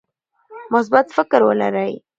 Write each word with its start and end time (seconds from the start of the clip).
مثبت 0.75 1.07
فکر 1.17 1.41
ولرئ. 1.47 1.93